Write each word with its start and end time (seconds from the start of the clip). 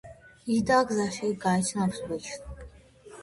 იდა 0.53 0.77
გზაში 0.91 1.29
გაიცნობს 1.45 2.01
ბიჭს. 2.09 2.43